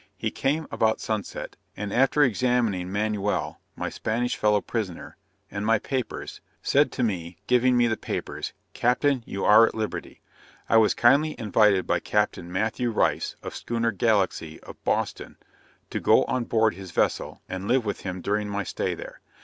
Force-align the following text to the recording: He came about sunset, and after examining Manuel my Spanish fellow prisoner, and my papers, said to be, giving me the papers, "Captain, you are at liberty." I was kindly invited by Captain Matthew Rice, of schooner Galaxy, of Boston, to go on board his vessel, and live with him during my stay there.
He 0.17 0.31
came 0.31 0.65
about 0.71 0.99
sunset, 0.99 1.57
and 1.77 1.93
after 1.93 2.23
examining 2.23 2.91
Manuel 2.91 3.61
my 3.75 3.89
Spanish 3.89 4.35
fellow 4.35 4.59
prisoner, 4.59 5.15
and 5.51 5.63
my 5.63 5.77
papers, 5.77 6.41
said 6.63 6.91
to 6.93 7.03
be, 7.03 7.37
giving 7.45 7.77
me 7.77 7.85
the 7.85 7.95
papers, 7.95 8.51
"Captain, 8.73 9.21
you 9.27 9.45
are 9.45 9.67
at 9.67 9.75
liberty." 9.75 10.19
I 10.67 10.77
was 10.77 10.95
kindly 10.95 11.35
invited 11.39 11.85
by 11.85 11.99
Captain 11.99 12.51
Matthew 12.51 12.89
Rice, 12.89 13.35
of 13.43 13.55
schooner 13.55 13.91
Galaxy, 13.91 14.59
of 14.61 14.83
Boston, 14.83 15.37
to 15.91 15.99
go 15.99 16.23
on 16.23 16.45
board 16.45 16.73
his 16.73 16.89
vessel, 16.89 17.43
and 17.47 17.67
live 17.67 17.85
with 17.85 18.01
him 18.01 18.21
during 18.21 18.49
my 18.49 18.63
stay 18.63 18.95
there. 18.95 19.21